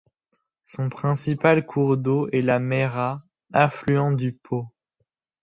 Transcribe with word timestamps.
Son 0.63 0.89
principal 0.89 1.63
cours 1.63 1.95
d'eau 1.95 2.27
est 2.33 2.41
la 2.41 2.57
Maira, 2.57 3.23
affluent 3.53 4.11
du 4.13 4.33
Pô. 4.33 4.65